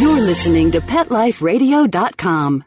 [0.00, 2.64] You're listening to PetLifeRadio.com.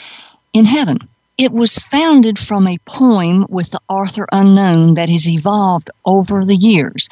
[0.52, 0.98] in heaven.
[1.40, 6.54] It was founded from a poem with the author unknown that has evolved over the
[6.54, 7.08] years.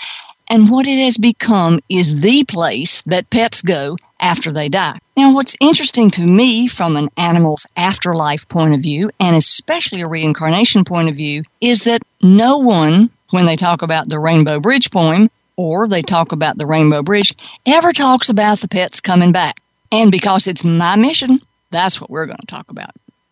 [0.48, 4.98] And what it has become is the place that pets go after they die.
[5.16, 10.08] Now, what's interesting to me from an animal's afterlife point of view, and especially a
[10.08, 14.90] reincarnation point of view, is that no one, when they talk about the Rainbow Bridge
[14.90, 17.34] poem, or they talk about the Rainbow Bridge,
[17.64, 19.62] ever talks about the pets coming back.
[19.90, 21.40] And because it's my mission,
[21.70, 22.90] that's what we're going to talk about.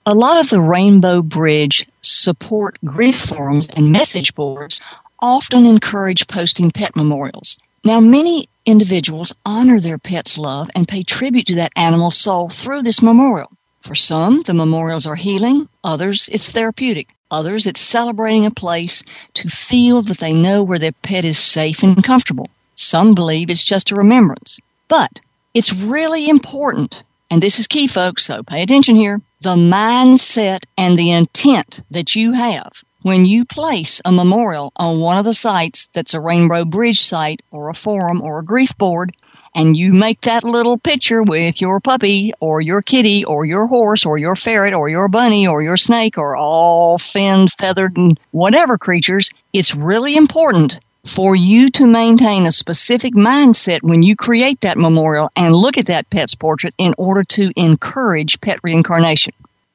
[0.08, 4.80] A lot of the Rainbow Bridge support grief forums and message boards
[5.18, 7.58] often encourage posting pet memorials.
[7.84, 12.82] Now, many individuals honor their pet's love and pay tribute to that animal's soul through
[12.82, 13.50] this memorial.
[13.80, 17.08] For some, the memorials are healing, others, it's therapeutic.
[17.32, 19.02] Others, it's celebrating a place
[19.34, 22.46] to feel that they know where their pet is safe and comfortable.
[22.76, 24.60] Some believe it's just a remembrance.
[24.86, 25.10] But
[25.52, 29.20] it's really important, and this is key, folks, so pay attention here.
[29.41, 35.19] The mindset and the intent that you have when you place a memorial on one
[35.19, 39.12] of the sites that's a Rainbow Bridge site or a forum or a grief board
[39.56, 44.04] and you make that little picture with your puppy or your kitty or your horse
[44.04, 48.76] or your ferret or your bunny or your snake or all finned, feathered, and whatever
[48.76, 54.76] creatures, it's really important for you to maintain a specific mindset when you create that
[54.76, 59.32] memorial and look at that pet's portrait in order to encourage pet reincarnation.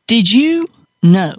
[0.08, 0.68] Did you
[1.02, 1.34] know?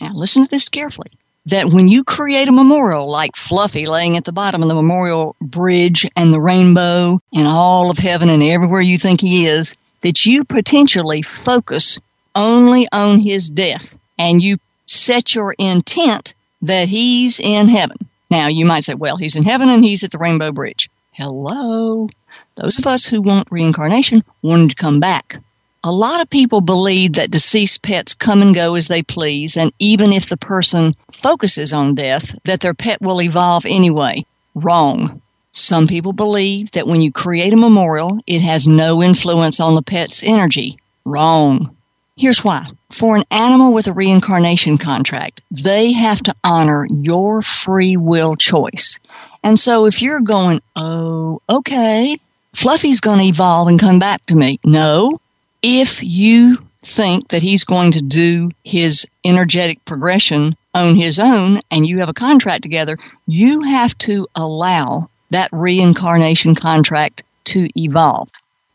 [0.00, 1.10] Now, listen to this carefully
[1.46, 5.34] that when you create a memorial like Fluffy laying at the bottom of the memorial
[5.40, 10.26] bridge and the rainbow and all of heaven and everywhere you think he is, that
[10.26, 11.98] you potentially focus
[12.34, 18.07] only on his death and you set your intent that he's in heaven.
[18.30, 20.90] Now, you might say, well, he's in heaven and he's at the rainbow bridge.
[21.12, 22.08] Hello.
[22.56, 25.36] Those of us who want reincarnation wanted to come back.
[25.84, 29.72] A lot of people believe that deceased pets come and go as they please, and
[29.78, 34.24] even if the person focuses on death, that their pet will evolve anyway.
[34.56, 35.22] Wrong.
[35.52, 39.82] Some people believe that when you create a memorial, it has no influence on the
[39.82, 40.78] pet's energy.
[41.04, 41.74] Wrong.
[42.18, 42.66] Here's why.
[42.90, 48.98] For an animal with a reincarnation contract, they have to honor your free will choice.
[49.44, 52.18] And so if you're going, oh, okay,
[52.54, 54.58] Fluffy's going to evolve and come back to me.
[54.64, 55.20] No,
[55.62, 61.86] if you think that he's going to do his energetic progression on his own and
[61.86, 68.28] you have a contract together, you have to allow that reincarnation contract to evolve.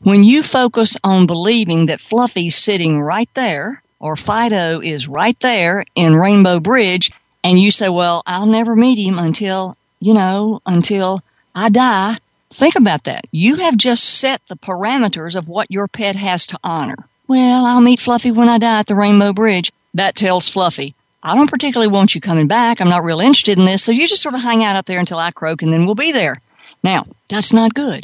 [0.04, 5.86] When you focus on believing that Fluffy's sitting right there, or Fido is right there
[5.96, 7.10] in Rainbow Bridge,
[7.42, 11.22] and you say, Well, I'll never meet him until, you know, until
[11.56, 12.18] I die,
[12.52, 13.24] think about that.
[13.32, 17.08] You have just set the parameters of what your pet has to honor.
[17.30, 19.72] Well, I'll meet Fluffy when I die at the Rainbow Bridge.
[19.94, 22.82] That tells Fluffy, I don't particularly want you coming back.
[22.82, 23.82] I'm not real interested in this.
[23.82, 25.96] So you just sort of hang out up there until I croak and then we'll
[25.96, 26.42] be there.
[26.84, 28.04] Now, that's not good.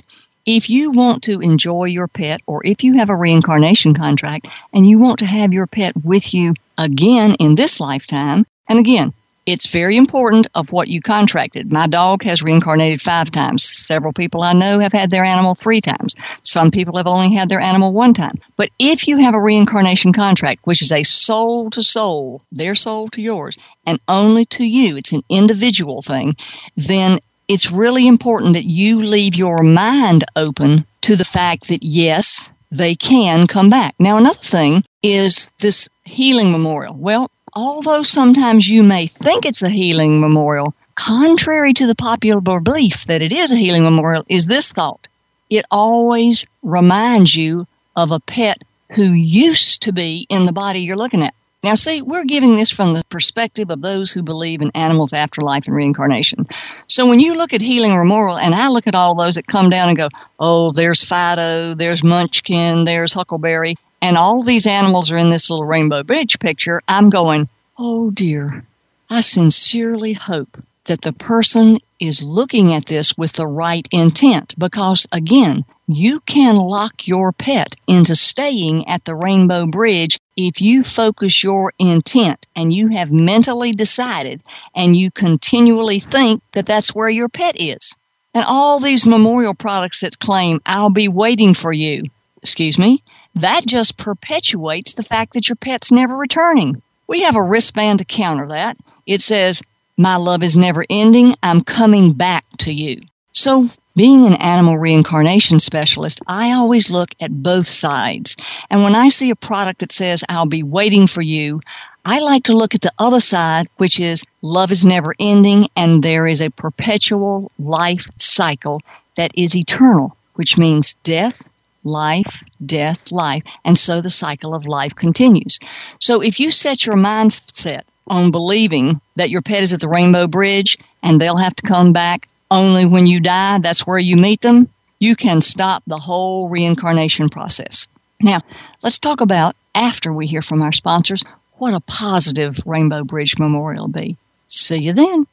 [0.51, 4.89] If you want to enjoy your pet or if you have a reincarnation contract and
[4.89, 9.13] you want to have your pet with you again in this lifetime, and again,
[9.45, 11.71] it's very important of what you contracted.
[11.71, 13.63] My dog has reincarnated five times.
[13.63, 16.15] Several people I know have had their animal three times.
[16.41, 18.39] Some people have only had their animal one time.
[18.57, 23.07] But if you have a reincarnation contract, which is a soul to soul, their soul
[23.09, 23.55] to yours,
[23.85, 26.35] and only to you, it's an individual thing,
[26.75, 27.19] then
[27.49, 32.93] it's really important that you leave your mind open to the fact that yes, they
[32.93, 33.95] can come back.
[33.99, 36.95] Now, another thing is this healing memorial.
[36.95, 43.05] Well, although sometimes you may think it's a healing memorial, contrary to the popular belief
[43.05, 45.07] that it is a healing memorial, is this thought.
[45.49, 47.65] It always reminds you
[47.95, 48.61] of a pet
[48.95, 51.33] who used to be in the body you're looking at.
[51.61, 55.67] Now, see, we're giving this from the perspective of those who believe in animals' afterlife
[55.67, 56.47] and reincarnation.
[56.87, 59.69] So when you look at Healing Memorial, and I look at all those that come
[59.69, 60.07] down and go,
[60.39, 65.65] oh, there's Fido, there's Munchkin, there's Huckleberry, and all these animals are in this little
[65.65, 68.63] Rainbow Bridge picture, I'm going, oh dear,
[69.09, 75.05] I sincerely hope that the person is looking at this with the right intent because,
[75.11, 81.43] again, you can lock your pet into staying at the Rainbow Bridge if you focus
[81.43, 84.41] your intent and you have mentally decided
[84.73, 87.93] and you continually think that that's where your pet is.
[88.33, 92.03] And all these memorial products that claim, I'll be waiting for you,
[92.41, 93.03] excuse me,
[93.35, 96.81] that just perpetuates the fact that your pet's never returning.
[97.07, 98.77] We have a wristband to counter that.
[99.05, 99.61] It says,
[99.97, 101.35] My love is never ending.
[101.43, 103.01] I'm coming back to you.
[103.33, 103.69] So,
[103.99, 108.37] being an animal reincarnation specialist, I always look at both sides.
[108.69, 111.59] And when I see a product that says, I'll be waiting for you,
[112.05, 116.01] I like to look at the other side, which is love is never ending and
[116.01, 118.81] there is a perpetual life cycle
[119.15, 121.49] that is eternal, which means death,
[121.83, 123.43] life, death, life.
[123.65, 125.59] And so the cycle of life continues.
[125.99, 130.25] So if you set your mindset on believing that your pet is at the Rainbow
[130.25, 134.41] Bridge and they'll have to come back only when you die, that's where you meet
[134.41, 134.69] them,
[134.99, 137.87] you can stop the whole reincarnation process.
[138.21, 138.41] Now,
[138.83, 141.23] let's talk about after we hear from our sponsors
[141.53, 144.17] what a positive Rainbow Bridge Memorial be.
[144.47, 145.27] See you then.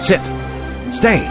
[0.00, 0.24] Sit.
[0.92, 1.26] Stay.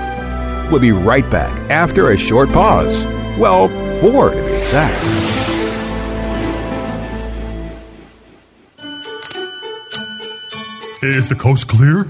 [0.69, 3.06] We'll be right back after a short pause.
[3.38, 3.69] Well,
[4.00, 4.98] four to be exact.
[11.04, 12.08] Is the coast clear?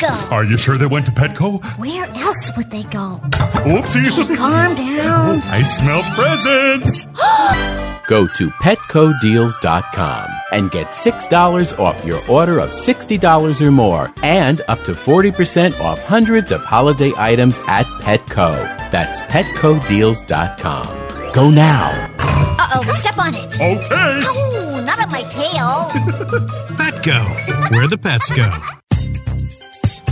[0.00, 0.34] Yes, let's go.
[0.34, 1.62] Are you sure they went to Petco?
[1.78, 3.18] Where else would they go?
[3.64, 4.36] Oopsie!
[4.36, 5.40] Calm down.
[5.42, 7.06] I smell presents!
[8.08, 14.84] Go to PetcoDeals.com and get $6 off your order of $60 or more and up
[14.84, 18.52] to 40% off hundreds of holiday items at Petco.
[18.92, 21.32] That's PetcoDeals.com.
[21.32, 21.90] Go now.
[22.20, 23.52] Uh oh, step on it.
[23.54, 24.20] Okay!
[24.22, 25.90] Oh, not on my tail.
[26.78, 28.48] Petco, where the pets go.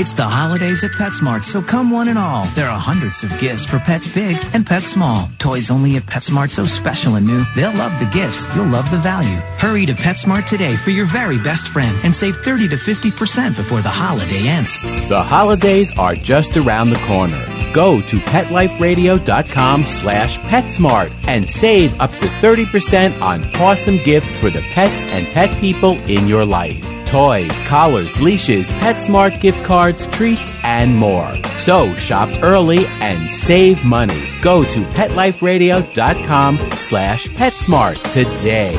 [0.00, 2.44] It's the holidays at PetSmart, so come one and all.
[2.54, 5.28] There are hundreds of gifts for pets big and pets small.
[5.40, 7.42] Toys only at PetSmart so special and new.
[7.56, 8.46] They'll love the gifts.
[8.54, 9.38] You'll love the value.
[9.58, 13.80] Hurry to PetSmart today for your very best friend and save 30 to 50% before
[13.80, 14.78] the holiday ends.
[15.08, 17.44] The holidays are just around the corner.
[17.72, 24.62] Go to PetLifeRadio.com slash PetSmart and save up to 30% on awesome gifts for the
[24.70, 26.97] pets and pet people in your life.
[27.08, 31.34] Toys, collars, leashes, PetSmart gift cards, treats, and more.
[31.56, 34.28] So shop early and save money.
[34.42, 38.76] Go to PetLifeRadio.com slash PetSmart today.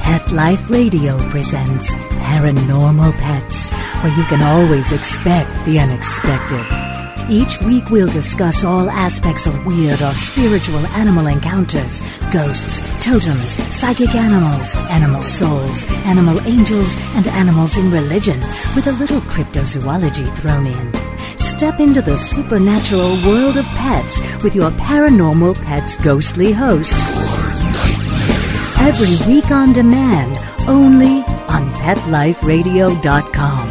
[0.00, 6.85] Pet Life Radio presents Paranormal Pets where you can always expect the unexpected.
[7.28, 12.00] Each week we'll discuss all aspects of weird or spiritual animal encounters
[12.32, 18.38] ghosts, totems, psychic animals, animal souls, animal angels, and animals in religion,
[18.76, 20.92] with a little cryptozoology thrown in.
[21.38, 26.94] Step into the supernatural world of pets with your paranormal pet's ghostly host.
[28.78, 33.65] Every week on demand, only on PetLifeRadio.com.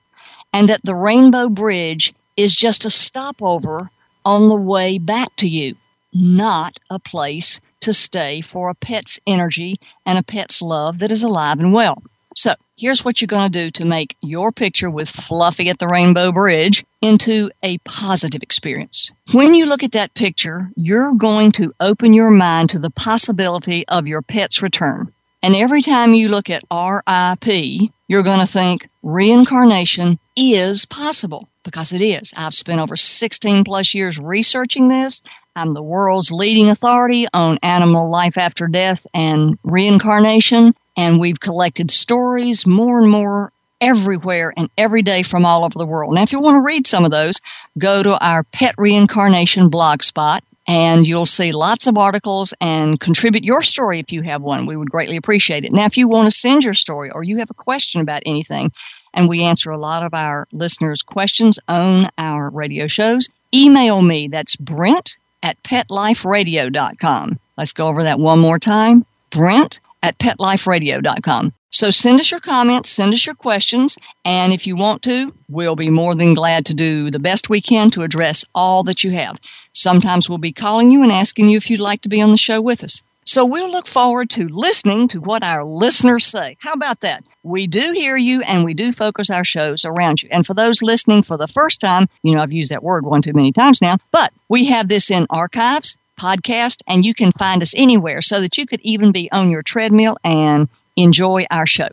[0.52, 3.88] and that the Rainbow Bridge is just a stopover
[4.26, 5.74] on the way back to you,
[6.12, 11.22] not a place to stay for a pet's energy and a pet's love that is
[11.22, 12.02] alive and well.
[12.36, 15.86] So, here's what you're going to do to make your picture with Fluffy at the
[15.86, 19.12] Rainbow Bridge into a positive experience.
[19.32, 23.86] When you look at that picture, you're going to open your mind to the possibility
[23.86, 25.12] of your pet's return.
[25.44, 31.92] And every time you look at RIP, you're going to think reincarnation is possible because
[31.92, 32.32] it is.
[32.36, 35.22] I've spent over 16 plus years researching this.
[35.54, 40.74] I'm the world's leading authority on animal life after death and reincarnation.
[40.96, 45.86] And we've collected stories more and more everywhere and every day from all over the
[45.86, 46.14] world.
[46.14, 47.40] Now, if you want to read some of those,
[47.76, 53.44] go to our Pet Reincarnation blog spot and you'll see lots of articles and contribute
[53.44, 54.66] your story if you have one.
[54.66, 55.72] We would greatly appreciate it.
[55.72, 58.72] Now, if you want to send your story or you have a question about anything,
[59.12, 64.28] and we answer a lot of our listeners' questions on our radio shows, email me.
[64.28, 67.38] That's Brent at PetLifeRadio.com.
[67.56, 69.04] Let's go over that one more time.
[69.30, 71.54] Brent at PetLifeRadio.com.
[71.70, 75.74] So send us your comments, send us your questions, and if you want to, we'll
[75.74, 79.10] be more than glad to do the best we can to address all that you
[79.12, 79.38] have.
[79.72, 82.36] Sometimes we'll be calling you and asking you if you'd like to be on the
[82.36, 83.02] show with us.
[83.24, 86.58] So we'll look forward to listening to what our listeners say.
[86.60, 87.24] How about that?
[87.42, 90.28] We do hear you and we do focus our shows around you.
[90.30, 93.22] And for those listening for the first time, you know, I've used that word one
[93.22, 97.62] too many times now, but we have this in archives, podcast, and you can find
[97.62, 101.88] us anywhere so that you could even be on your treadmill and enjoy our show.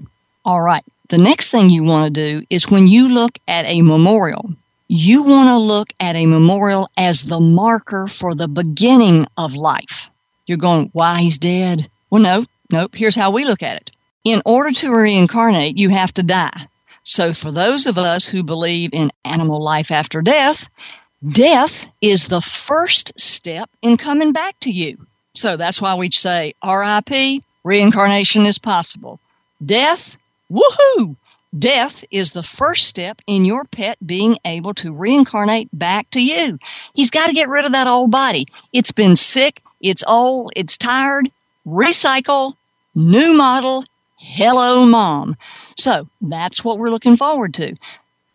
[0.45, 0.83] All right.
[1.09, 4.49] The next thing you want to do is when you look at a memorial,
[4.87, 10.09] you want to look at a memorial as the marker for the beginning of life.
[10.47, 11.89] You're going, why he's dead?
[12.09, 12.95] Well, no, nope.
[12.95, 13.91] Here's how we look at it.
[14.23, 16.67] In order to reincarnate, you have to die.
[17.03, 20.69] So, for those of us who believe in animal life after death,
[21.29, 24.97] death is the first step in coming back to you.
[25.33, 29.19] So, that's why we say RIP, reincarnation is possible.
[29.65, 30.17] Death,
[30.51, 31.15] woohoo!
[31.57, 36.57] Death is the first step in your pet being able to reincarnate back to you.
[36.93, 38.47] He's got to get rid of that old body.
[38.71, 41.29] It's been sick, it's old, it's tired.
[41.67, 42.53] Recycle,
[42.95, 43.83] new model,
[44.17, 45.35] hello, mom.
[45.77, 47.75] So that's what we're looking forward to.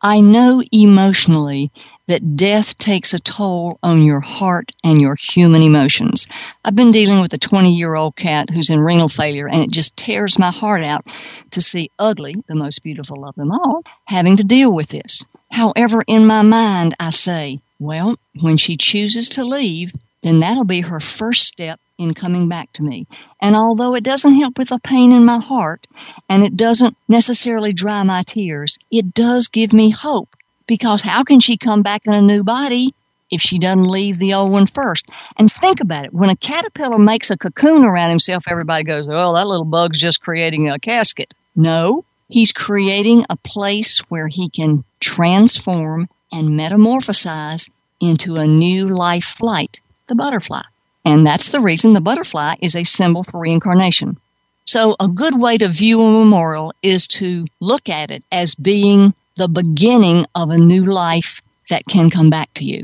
[0.03, 1.71] I know emotionally
[2.07, 6.29] that death takes a toll on your heart and your human emotions.
[6.65, 9.73] I've been dealing with a 20 year old cat who's in renal failure, and it
[9.73, 11.07] just tears my heart out
[11.51, 15.27] to see Ugly, the most beautiful of them all, having to deal with this.
[15.51, 20.81] However, in my mind, I say, well, when she chooses to leave, then that'll be
[20.81, 23.07] her first step in coming back to me.
[23.41, 25.87] And although it doesn't help with the pain in my heart,
[26.29, 30.37] and it doesn't necessarily dry my tears, it does give me hope
[30.67, 32.95] because how can she come back in a new body
[33.31, 35.07] if she doesn't leave the old one first?
[35.37, 39.35] And think about it when a caterpillar makes a cocoon around himself, everybody goes, Oh,
[39.35, 41.35] that little bug's just creating a casket.
[41.55, 47.71] No, he's creating a place where he can transform and metamorphosize
[48.01, 50.63] into a new life flight, the butterfly.
[51.05, 54.19] And that's the reason the butterfly is a symbol for reincarnation.
[54.65, 59.15] So, a good way to view a memorial is to look at it as being
[59.37, 62.83] the beginning of a new life that can come back to you.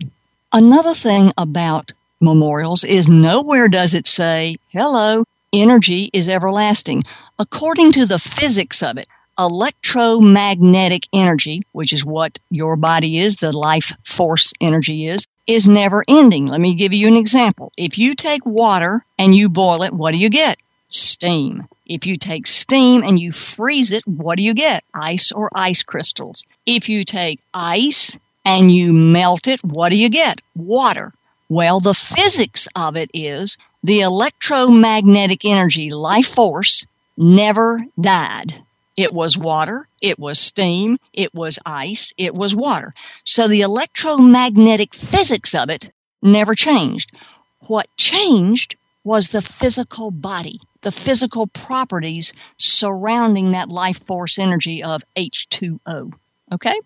[0.52, 7.02] Another thing about memorials is nowhere does it say, hello, energy is everlasting.
[7.38, 13.56] According to the physics of it, electromagnetic energy, which is what your body is, the
[13.56, 16.47] life force energy is, is never ending.
[16.47, 17.73] Let me give you an example.
[17.78, 20.59] If you take water and you boil it, what do you get?
[20.88, 21.66] Steam.
[21.93, 24.83] If you take steam and you freeze it, what do you get?
[24.95, 26.47] Ice or ice crystals.
[26.65, 30.41] If you take ice and you melt it, what do you get?
[30.57, 31.13] Water.
[31.51, 36.87] Well, the physics of it is the electromagnetic energy, life force,
[37.19, 38.65] never died.
[38.97, 42.95] It was water, it was steam, it was ice, it was water.
[43.25, 45.91] So the electromagnetic physics of it
[46.23, 47.13] never changed.
[47.67, 55.02] What changed was the physical body, the physical properties surrounding that life force energy of
[55.16, 56.12] H2O.
[56.52, 56.78] Okay?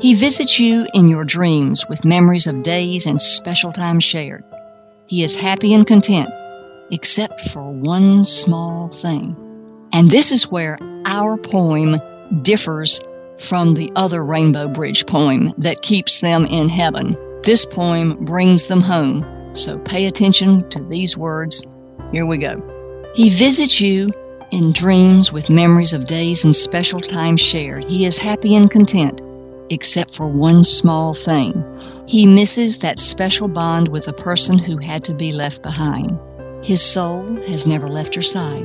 [0.00, 4.42] He visits you in your dreams with memories of days and special times shared.
[5.06, 6.28] He is happy and content,
[6.90, 9.36] except for one small thing.
[9.92, 12.00] And this is where our poem
[12.42, 13.00] differs
[13.38, 17.16] from the other Rainbow Bridge poem that keeps them in heaven.
[17.44, 19.24] This poem brings them home.
[19.54, 21.62] So pay attention to these words.
[22.10, 22.58] Here we go.
[23.14, 24.10] He visits you
[24.54, 27.82] in dreams with memories of days and special times shared.
[27.90, 29.20] He is happy and content,
[29.68, 31.64] except for one small thing.
[32.06, 36.16] He misses that special bond with a person who had to be left behind.
[36.64, 38.64] His soul has never left your side.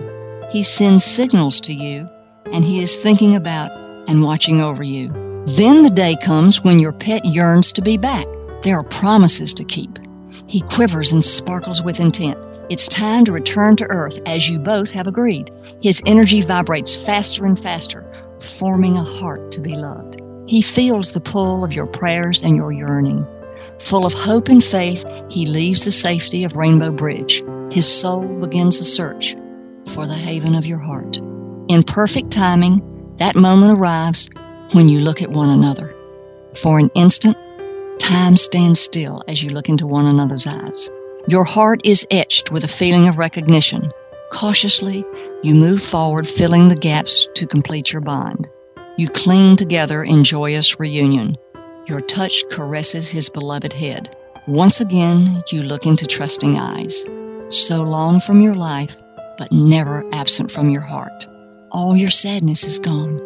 [0.52, 2.08] He sends signals to you,
[2.54, 3.72] and he is thinking about
[4.08, 5.08] and watching over you.
[5.48, 8.26] Then the day comes when your pet yearns to be back.
[8.62, 9.98] There are promises to keep.
[10.46, 12.38] He quivers and sparkles with intent.
[12.70, 15.50] It's time to return to Earth as you both have agreed.
[15.82, 18.06] His energy vibrates faster and faster,
[18.40, 20.22] forming a heart to be loved.
[20.46, 23.26] He feels the pull of your prayers and your yearning.
[23.80, 27.42] Full of hope and faith, he leaves the safety of Rainbow Bridge.
[27.72, 29.36] His soul begins a search
[29.88, 31.18] for the haven of your heart.
[31.70, 32.82] In perfect timing,
[33.18, 34.30] that moment arrives
[34.74, 35.90] when you look at one another.
[36.62, 37.38] For an instant,
[38.00, 40.90] time stands still as you look into one another's eyes.
[41.28, 43.92] Your heart is etched with a feeling of recognition.
[44.32, 45.06] Cautiously,
[45.42, 48.48] you move forward, filling the gaps to complete your bond.
[48.98, 51.38] You cling together in joyous reunion.
[51.86, 54.16] Your touch caresses his beloved head.
[54.48, 57.06] Once again, you look into trusting eyes.
[57.50, 58.96] So long from your life,
[59.38, 61.26] but never absent from your heart.
[61.72, 63.18] All your sadness is gone.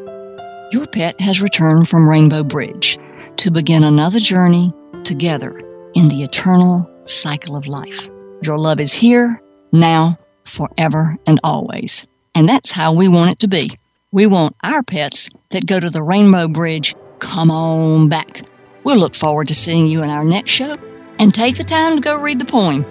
[0.71, 2.99] Your pet has returned from Rainbow Bridge
[3.38, 4.71] to begin another journey
[5.04, 5.60] together
[5.93, 8.08] in the eternal cycle of life.
[8.43, 12.06] Your love is here, now, forever, and always.
[12.36, 13.71] And that's how we want it to be.
[14.12, 18.43] We want our pets that go to the Rainbow Bridge come on back.
[18.84, 20.75] We'll look forward to seeing you in our next show
[21.19, 22.86] and take the time to go read the poem.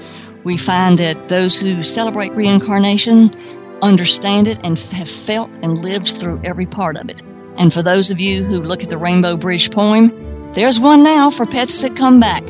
[0.44, 3.34] We find that those who celebrate reincarnation
[3.82, 7.20] understand it and have felt and lived through every part of it.
[7.56, 11.30] And for those of you who look at the Rainbow Bridge poem, there's one now
[11.30, 12.42] for pets that come back.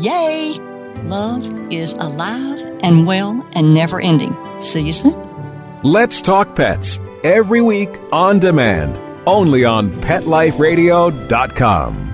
[0.00, 0.67] Yay!
[1.08, 4.36] Love is alive and well and never ending.
[4.60, 5.14] See you soon.
[5.82, 12.07] Let's Talk Pets every week on demand, only on PetLifeRadio.com.